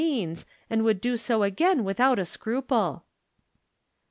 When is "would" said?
0.83-0.99